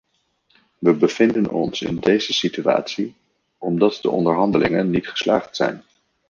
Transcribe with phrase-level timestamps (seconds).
[0.79, 3.15] We bevinden ons in deze situatie
[3.57, 5.83] omdat de onderhandelingen niet geslaagd zijn.